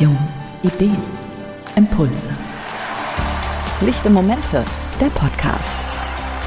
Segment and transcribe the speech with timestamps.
[0.00, 0.18] Inspiration,
[0.62, 0.96] Ideen,
[1.76, 2.28] Impulse.
[3.82, 4.64] Lichte Momente,
[4.98, 5.78] der Podcast.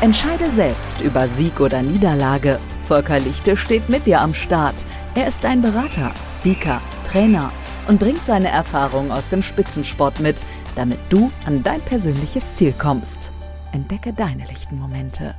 [0.01, 2.59] Entscheide selbst über Sieg oder Niederlage.
[2.87, 4.75] Volker Lichte steht mit dir am Start.
[5.13, 7.51] Er ist ein Berater, Speaker, Trainer
[7.87, 10.37] und bringt seine Erfahrung aus dem Spitzensport mit,
[10.75, 13.29] damit du an dein persönliches Ziel kommst.
[13.71, 15.35] Entdecke deine lichten Momente.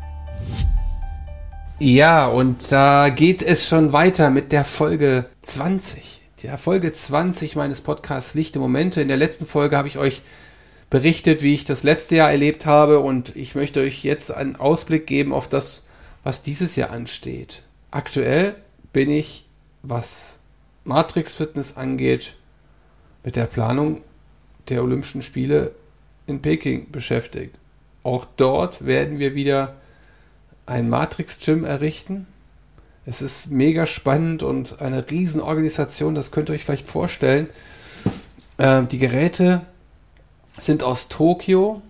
[1.81, 6.24] Ja, und da geht es schon weiter mit der Folge 20.
[6.45, 9.01] Der Folge 20 meines Podcasts Lichte Momente.
[9.01, 10.21] In der letzten Folge habe ich euch
[10.91, 15.07] berichtet, wie ich das letzte Jahr erlebt habe und ich möchte euch jetzt einen Ausblick
[15.07, 15.89] geben auf das,
[16.23, 17.63] was dieses Jahr ansteht.
[17.91, 18.57] Aktuell
[18.93, 19.49] bin ich,
[19.83, 20.41] was
[20.85, 22.35] Matrix Fitness angeht,
[23.23, 24.03] mit der Planung
[24.69, 25.75] der Olympischen Spiele
[26.27, 27.59] in Peking beschäftigt.
[28.03, 29.77] Auch dort werden wir wieder
[30.67, 32.27] ein Matrix-Gym errichten.
[33.07, 37.49] Es ist mega spannend und eine Riesenorganisation, das könnt ihr euch vielleicht vorstellen.
[38.57, 39.63] Äh, die Geräte
[40.53, 41.83] sind aus Tokio,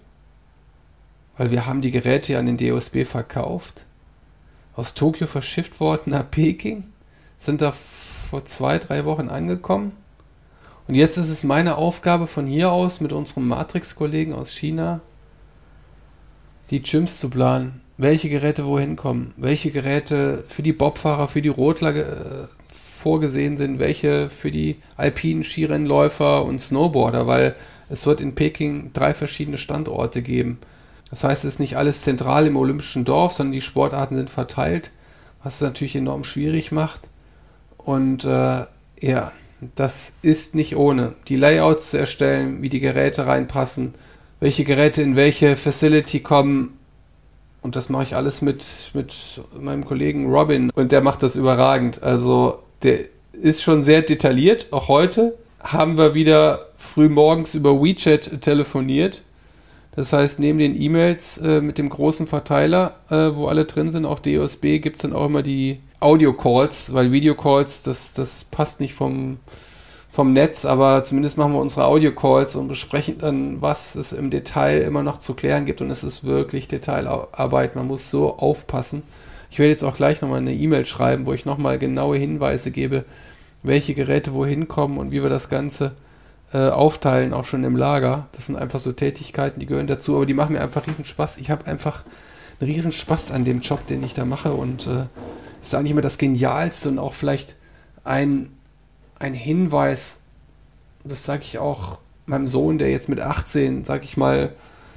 [1.36, 3.84] weil wir haben die Geräte an den DOSB verkauft.
[4.74, 6.84] Aus Tokio verschifft worden nach Peking,
[7.38, 9.92] sind da vor zwei, drei Wochen angekommen.
[10.88, 15.00] Und jetzt ist es meine Aufgabe von hier aus mit unserem Matrix-Kollegen aus China,
[16.70, 21.48] die Gyms zu planen welche Geräte wohin kommen, welche Geräte für die Bobfahrer, für die
[21.48, 27.54] Rotler äh, vorgesehen sind, welche für die alpinen Skirennläufer und Snowboarder, weil
[27.88, 30.58] es wird in Peking drei verschiedene Standorte geben.
[31.10, 34.90] Das heißt, es ist nicht alles zentral im olympischen Dorf, sondern die Sportarten sind verteilt,
[35.42, 37.08] was es natürlich enorm schwierig macht.
[37.76, 38.64] Und äh,
[39.00, 39.32] ja,
[39.74, 41.14] das ist nicht ohne.
[41.28, 43.94] Die Layouts zu erstellen, wie die Geräte reinpassen,
[44.40, 46.78] welche Geräte in welche Facility kommen,
[47.64, 50.70] und das mache ich alles mit, mit meinem Kollegen Robin.
[50.74, 52.02] Und der macht das überragend.
[52.02, 52.98] Also der
[53.32, 54.68] ist schon sehr detailliert.
[54.70, 59.22] Auch heute haben wir wieder früh morgens über WeChat telefoniert.
[59.96, 64.04] Das heißt, neben den E-Mails äh, mit dem großen Verteiler, äh, wo alle drin sind,
[64.04, 68.92] auch DOSB, gibt es dann auch immer die Audio-Calls, weil Video-Calls, das, das passt nicht
[68.92, 69.38] vom,
[70.14, 74.82] vom Netz, aber zumindest machen wir unsere Audio-Calls und besprechen dann, was es im Detail
[74.82, 77.74] immer noch zu klären gibt und es ist wirklich Detailarbeit.
[77.74, 79.02] Man muss so aufpassen.
[79.50, 83.04] Ich werde jetzt auch gleich nochmal eine E-Mail schreiben, wo ich nochmal genaue Hinweise gebe,
[83.64, 85.96] welche Geräte wohin kommen und wie wir das Ganze
[86.52, 88.28] äh, aufteilen, auch schon im Lager.
[88.30, 91.38] Das sind einfach so Tätigkeiten, die gehören dazu, aber die machen mir einfach riesen Spaß.
[91.38, 92.04] Ich habe einfach
[92.60, 95.06] einen riesen Spaß an dem Job, den ich da mache und äh,
[95.60, 97.56] ist eigentlich immer das Genialste und auch vielleicht
[98.04, 98.53] ein
[99.24, 100.20] ein Hinweis,
[101.02, 104.52] das sage ich auch meinem Sohn, der jetzt mit 18, sag ich mal,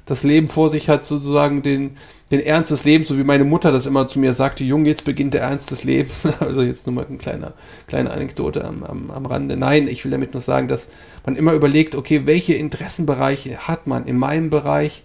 [0.06, 1.98] das Leben vor sich hat, sozusagen den,
[2.32, 5.04] den Ernst des Lebens, so wie meine Mutter das immer zu mir sagte, Junge, jetzt
[5.04, 6.28] beginnt der Ernst des Lebens.
[6.40, 7.54] Also jetzt nur mal eine kleine,
[7.88, 9.58] kleine Anekdote am, am, am Rande.
[9.58, 10.90] Nein, ich will damit nur sagen, dass
[11.26, 15.04] man immer überlegt, okay, welche Interessenbereiche hat man in meinem Bereich,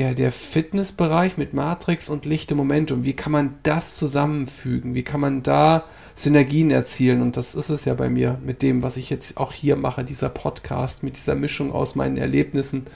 [0.00, 4.94] der, der Fitnessbereich mit Matrix und lichte Momentum, wie kann man das zusammenfügen?
[4.94, 5.84] Wie kann man da
[6.14, 7.22] Synergien erzielen.
[7.22, 10.04] Und das ist es ja bei mir mit dem, was ich jetzt auch hier mache,
[10.04, 12.86] dieser Podcast, mit dieser Mischung aus meinen Erlebnissen,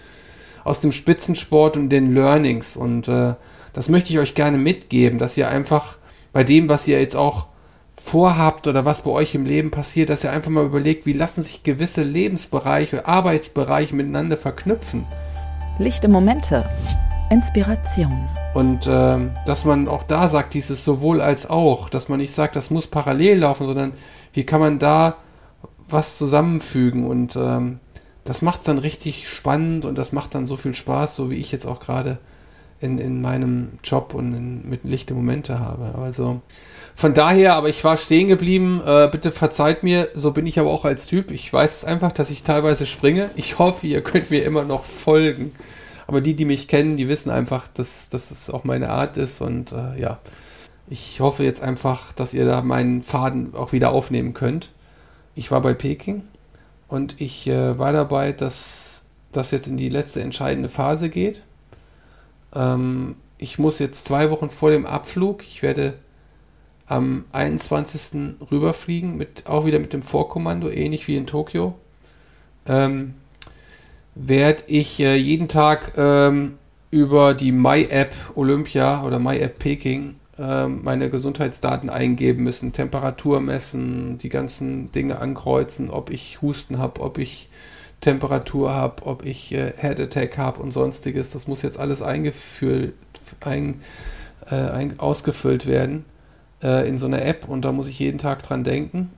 [0.63, 2.77] aus dem Spitzensport und den Learnings.
[2.77, 3.35] Und äh,
[3.73, 5.97] das möchte ich euch gerne mitgeben, dass ihr einfach
[6.33, 7.47] bei dem, was ihr jetzt auch
[7.97, 11.43] vorhabt oder was bei euch im Leben passiert, dass ihr einfach mal überlegt, wie lassen
[11.43, 15.07] sich gewisse Lebensbereiche, Arbeitsbereiche miteinander verknüpfen.
[15.79, 16.65] Lichte Momente.
[17.31, 18.29] Inspiration.
[18.55, 22.55] Und äh, dass man auch da sagt, dieses sowohl als auch, dass man nicht sagt,
[22.55, 23.93] das muss parallel laufen, sondern
[24.33, 25.17] wie kann man da
[25.89, 27.81] was zusammenfügen und ähm,
[28.23, 31.37] das macht es dann richtig spannend und das macht dann so viel Spaß, so wie
[31.37, 32.19] ich jetzt auch gerade
[32.81, 35.99] in, in meinem Job und in, mit lichte Momente habe.
[35.99, 36.41] Also
[36.95, 38.81] von daher, aber ich war stehen geblieben.
[38.85, 41.31] Äh, bitte verzeiht mir, so bin ich aber auch als Typ.
[41.31, 43.31] Ich weiß es einfach, dass ich teilweise springe.
[43.37, 45.53] Ich hoffe, ihr könnt mir immer noch folgen.
[46.07, 49.41] Aber die, die mich kennen, die wissen einfach, dass, dass es auch meine Art ist.
[49.41, 50.19] Und äh, ja,
[50.89, 54.71] ich hoffe jetzt einfach, dass ihr da meinen Faden auch wieder aufnehmen könnt.
[55.35, 56.23] Ich war bei Peking
[56.89, 61.43] und ich äh, war dabei, dass das jetzt in die letzte entscheidende Phase geht.
[62.55, 65.95] Ähm, ich muss jetzt zwei Wochen vor dem Abflug, ich werde
[66.87, 68.37] am 21.
[68.51, 71.75] rüberfliegen, mit, auch wieder mit dem Vorkommando, ähnlich wie in Tokio.
[72.67, 73.15] Ähm,
[74.15, 76.55] werde ich äh, jeden Tag ähm,
[76.91, 84.29] über die My-App Olympia oder My-App Peking äh, meine Gesundheitsdaten eingeben müssen, Temperatur messen, die
[84.29, 87.49] ganzen Dinge ankreuzen, ob ich Husten habe, ob ich
[88.01, 91.31] Temperatur habe, ob ich äh, Head Attack habe und sonstiges.
[91.31, 92.95] Das muss jetzt alles eingefüllt,
[93.41, 93.81] ein,
[94.51, 96.05] äh, ein, ausgefüllt werden
[96.63, 99.11] äh, in so einer App und da muss ich jeden Tag dran denken.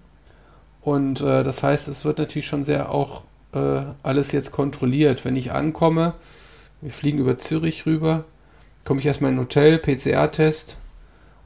[0.82, 5.24] Und äh, das heißt, es wird natürlich schon sehr auch äh, alles jetzt kontrolliert.
[5.24, 6.14] Wenn ich ankomme,
[6.80, 8.24] wir fliegen über Zürich rüber,
[8.84, 10.76] komme ich erstmal in ein Hotel, PCR-Test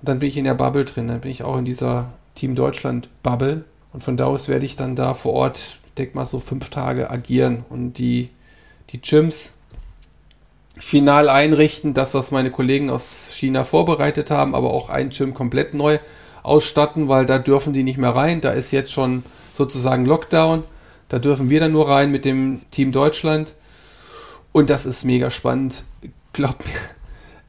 [0.01, 1.09] und dann bin ich in der Bubble drin.
[1.09, 4.77] Dann bin ich auch in dieser Team Deutschland Bubble und von da aus werde ich
[4.77, 8.31] dann da vor Ort, denke mal so fünf Tage agieren und die,
[8.91, 9.53] die Gyms
[10.79, 15.75] final einrichten, das, was meine Kollegen aus China vorbereitet haben, aber auch ein Gym komplett
[15.75, 15.99] neu
[16.43, 18.41] ausstatten, weil da dürfen die nicht mehr rein.
[18.41, 19.23] Da ist jetzt schon
[19.55, 20.65] sozusagen Lockdown.
[21.09, 23.53] Da dürfen wir dann nur rein mit dem Team Deutschland.
[24.53, 25.85] Und das ist mega spannend.
[26.33, 26.73] Glaubt mir.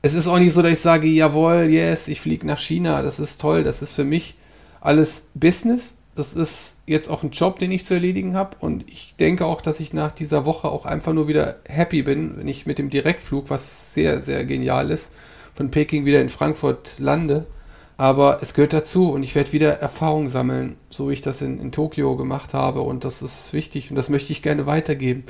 [0.02, 3.02] Es ist auch nicht so, dass ich sage, jawohl, yes, ich fliege nach China.
[3.02, 3.64] Das ist toll.
[3.64, 4.36] Das ist für mich
[4.82, 6.01] alles Business.
[6.16, 8.58] Das ist jetzt auch ein Job, den ich zu erledigen habe.
[8.60, 12.38] Und ich denke auch, dass ich nach dieser Woche auch einfach nur wieder happy bin,
[12.38, 15.14] wenn ich mit dem Direktflug, was sehr, sehr genial ist,
[15.54, 17.46] von Peking wieder in Frankfurt lande
[18.02, 21.60] aber es gehört dazu und ich werde wieder Erfahrung sammeln, so wie ich das in,
[21.60, 22.82] in Tokio gemacht habe.
[22.82, 25.24] Und das ist wichtig und das möchte ich gerne weitergeben.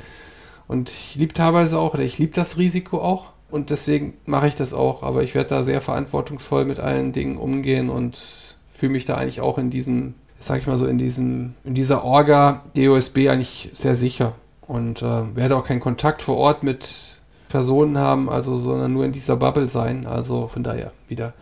[0.68, 3.32] Und ich liebe teilweise auch, oder ich liebe das Risiko auch.
[3.50, 5.02] Und deswegen mache ich das auch.
[5.02, 9.42] Aber ich werde da sehr verantwortungsvoll mit allen Dingen umgehen und fühle mich da eigentlich
[9.42, 13.94] auch in diesem, sag ich mal so, in diesem, in dieser Orga DOSB eigentlich sehr
[13.94, 14.34] sicher.
[14.66, 17.18] Und äh, werde auch keinen Kontakt vor Ort mit
[17.48, 20.06] Personen haben, also sondern nur in dieser Bubble sein.
[20.06, 21.34] Also von daher wieder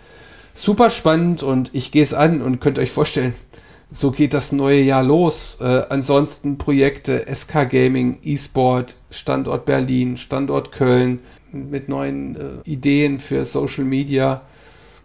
[0.55, 3.35] super spannend und ich gehe es an und könnt euch vorstellen,
[3.91, 5.59] so geht das neue Jahr los.
[5.61, 11.21] Äh, ansonsten Projekte SK Gaming, E-Sport, Standort Berlin, Standort Köln
[11.53, 14.43] mit neuen äh, Ideen für Social Media,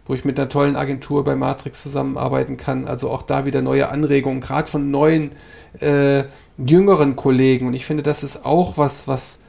[0.06, 2.86] wo ich mit einer tollen Agentur bei Matrix zusammenarbeiten kann.
[2.86, 5.32] Also auch da wieder neue Anregungen, gerade von neuen,
[5.80, 6.24] äh,
[6.58, 7.66] jüngeren Kollegen.
[7.66, 9.40] Und ich finde, das ist auch was, was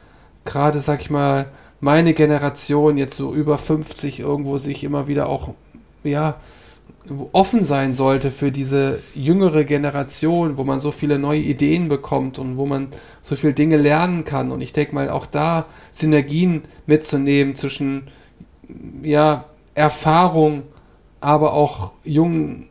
[0.44, 1.46] gerade, sag ich mal,
[1.80, 5.54] meine Generation jetzt so über 50 irgendwo sich immer wieder auch
[6.02, 6.36] ja,
[7.32, 12.56] offen sein sollte für diese jüngere Generation, wo man so viele neue Ideen bekommt und
[12.56, 12.88] wo man
[13.22, 14.50] so viele Dinge lernen kann.
[14.50, 18.08] Und ich denke mal, auch da Synergien mitzunehmen zwischen
[19.02, 19.46] ja,
[19.78, 20.64] Erfahrung,
[21.20, 22.68] aber auch jungen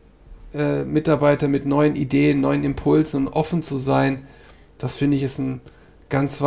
[0.54, 4.26] äh, Mitarbeitern mit neuen Ideen, neuen Impulsen und offen zu sein,
[4.76, 5.60] das finde ich ist ein
[6.10, 6.42] ganz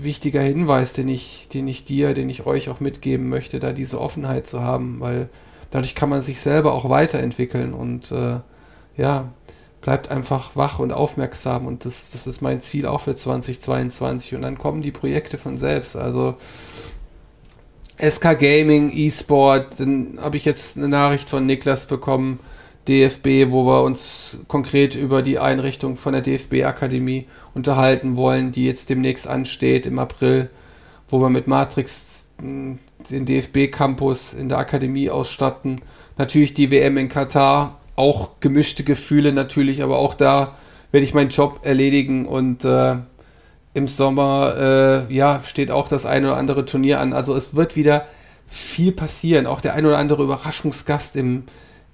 [0.00, 4.00] wichtiger Hinweis, den ich, den ich dir, den ich euch auch mitgeben möchte, da diese
[4.00, 5.28] Offenheit zu haben, weil
[5.70, 8.36] dadurch kann man sich selber auch weiterentwickeln und äh,
[8.96, 9.28] ja,
[9.80, 14.42] bleibt einfach wach und aufmerksam und das, das ist mein Ziel auch für 2022 und
[14.42, 15.96] dann kommen die Projekte von selbst.
[15.96, 16.36] Also
[18.02, 22.40] SK Gaming, E-Sport, dann habe ich jetzt eine Nachricht von Niklas bekommen,
[22.88, 28.90] DFB, wo wir uns konkret über die Einrichtung von der DFB-Akademie unterhalten wollen, die jetzt
[28.90, 30.50] demnächst ansteht im April,
[31.06, 35.80] wo wir mit Matrix hm, den DFB-Campus in der Akademie ausstatten.
[36.18, 40.56] Natürlich die WM in Katar, auch gemischte Gefühle natürlich, aber auch da
[40.90, 42.96] werde ich meinen Job erledigen und äh,
[43.74, 47.12] im Sommer äh, ja steht auch das ein oder andere Turnier an.
[47.12, 48.06] Also es wird wieder
[48.46, 49.46] viel passieren.
[49.46, 51.44] Auch der ein oder andere Überraschungsgast im,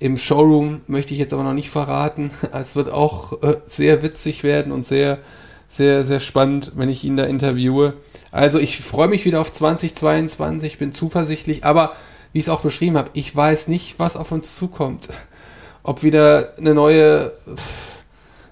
[0.00, 2.30] im Showroom möchte ich jetzt aber noch nicht verraten.
[2.52, 5.18] Es wird auch äh, sehr witzig werden und sehr,
[5.68, 7.94] sehr, sehr spannend, wenn ich ihn da interviewe.
[8.32, 11.92] Also ich freue mich wieder auf 2022, bin zuversichtlich, aber
[12.32, 15.08] wie ich es auch beschrieben habe, ich weiß nicht, was auf uns zukommt.
[15.82, 17.32] Ob wieder eine neue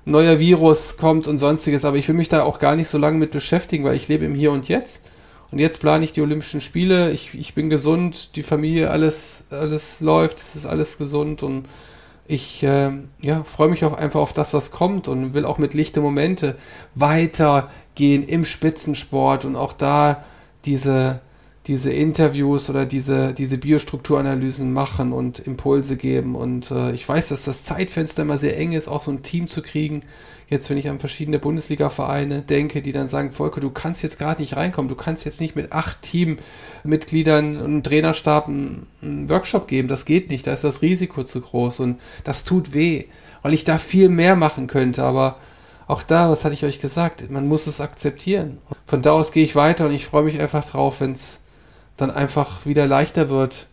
[0.07, 3.19] neuer Virus kommt und sonstiges, aber ich will mich da auch gar nicht so lange
[3.19, 5.05] mit beschäftigen, weil ich lebe im Hier und Jetzt.
[5.51, 7.13] Und jetzt plane ich die Olympischen Spiele.
[7.13, 11.67] Ich, ich bin gesund, die Familie, alles, alles läuft, es ist alles gesund und
[12.27, 15.75] ich äh, ja, freue mich auf, einfach auf das, was kommt und will auch mit
[15.75, 16.57] lichte Momente
[16.95, 20.25] weiter gehen im Spitzensport und auch da
[20.65, 21.21] diese,
[21.67, 26.37] diese Interviews oder diese, diese Biostrukturanalysen machen und Impulse geben.
[26.37, 29.49] Und äh, ich weiß, dass das Zeitfenster immer sehr eng ist, auch so ein Team
[29.49, 30.03] zu kriegen.
[30.49, 34.41] Jetzt, wenn ich an verschiedene Bundesliga-Vereine denke, die dann sagen, Volker, du kannst jetzt gerade
[34.41, 39.67] nicht reinkommen, du kannst jetzt nicht mit acht Teammitgliedern und einem Trainerstab einen, einen Workshop
[39.67, 43.07] geben, das geht nicht, da ist das Risiko zu groß und das tut weh,
[43.43, 45.41] weil ich da viel mehr machen könnte, aber
[45.89, 48.59] auch da, was hatte ich euch gesagt, man muss es akzeptieren.
[48.87, 51.43] Von da aus gehe ich weiter und ich freue mich einfach drauf, wenn es
[51.97, 53.67] dann einfach wieder leichter wird,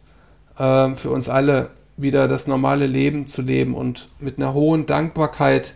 [0.57, 5.75] äh, für uns alle wieder das normale Leben zu leben und mit einer hohen Dankbarkeit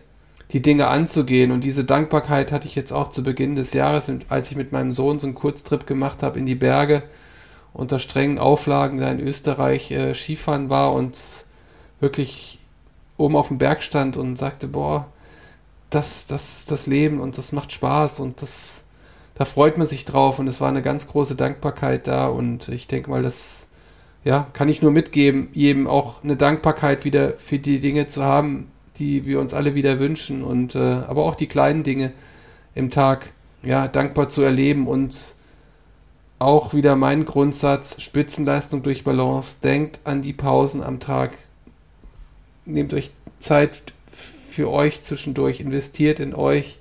[0.51, 1.51] die Dinge anzugehen.
[1.51, 4.91] Und diese Dankbarkeit hatte ich jetzt auch zu Beginn des Jahres, als ich mit meinem
[4.91, 7.03] Sohn so einen Kurztrip gemacht habe in die Berge
[7.77, 11.45] unter strengen Auflagen da in Österreich äh, Skifahren war und
[11.99, 12.59] wirklich
[13.17, 15.07] oben auf dem Berg stand und sagte, boah,
[15.91, 18.85] das, das, das Leben und das macht Spaß und das,
[19.37, 22.87] da freut man sich drauf und es war eine ganz große Dankbarkeit da und ich
[22.87, 23.69] denke mal, das,
[24.23, 28.71] ja, kann ich nur mitgeben, jedem auch eine Dankbarkeit wieder für die Dinge zu haben,
[28.97, 32.13] die wir uns alle wieder wünschen und äh, aber auch die kleinen Dinge
[32.73, 33.27] im Tag
[33.61, 35.35] ja dankbar zu erleben und
[36.39, 39.57] auch wieder mein Grundsatz Spitzenleistung durch Balance.
[39.63, 41.33] Denkt an die Pausen am Tag.
[42.65, 46.79] Nehmt euch Zeit für euch zwischendurch, investiert in euch,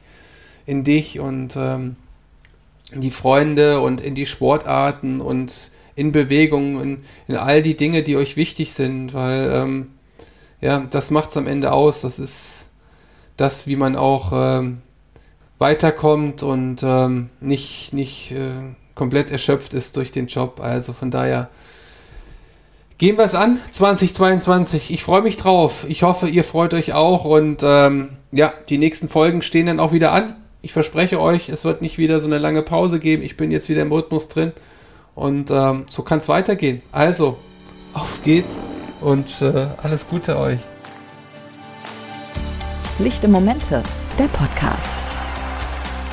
[0.65, 1.97] in dich und ähm,
[2.93, 8.03] in die Freunde und in die Sportarten und in Bewegung, in, in all die Dinge,
[8.03, 9.91] die euch wichtig sind, weil ähm,
[10.61, 12.03] ja, das macht's am Ende aus.
[12.03, 12.69] Das ist
[13.37, 14.83] das, wie man auch ähm,
[15.59, 20.61] weiterkommt und ähm, nicht, nicht äh, komplett erschöpft ist durch den Job.
[20.61, 21.49] Also von daher
[22.99, 24.91] gehen wir es an, 2022.
[24.91, 25.87] Ich freue mich drauf.
[25.89, 29.93] Ich hoffe, ihr freut euch auch und ähm, ja, die nächsten Folgen stehen dann auch
[29.93, 30.37] wieder an.
[30.63, 33.23] Ich verspreche euch, es wird nicht wieder so eine lange Pause geben.
[33.23, 34.53] Ich bin jetzt wieder im Rhythmus drin.
[35.15, 36.83] Und ähm, so kann es weitergehen.
[36.93, 37.39] Also,
[37.95, 38.63] auf geht's
[39.01, 40.59] und äh, alles Gute euch.
[42.99, 43.83] Lichte Momente,
[44.19, 44.99] der Podcast.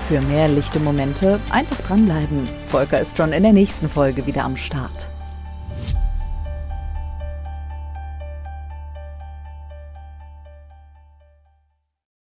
[0.08, 2.48] Für mehr lichte Momente einfach dranbleiben.
[2.68, 5.13] Volker ist schon in der nächsten Folge wieder am Start.